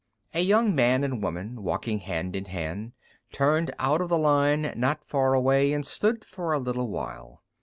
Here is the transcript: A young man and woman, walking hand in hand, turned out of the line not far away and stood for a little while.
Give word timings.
A 0.33 0.39
young 0.41 0.73
man 0.73 1.03
and 1.03 1.21
woman, 1.21 1.61
walking 1.61 1.99
hand 1.99 2.35
in 2.35 2.45
hand, 2.45 2.93
turned 3.31 3.69
out 3.77 4.01
of 4.01 4.09
the 4.09 4.17
line 4.17 4.73
not 4.75 5.05
far 5.05 5.35
away 5.35 5.71
and 5.73 5.85
stood 5.85 6.25
for 6.25 6.53
a 6.53 6.59
little 6.59 6.87
while. 6.89 7.43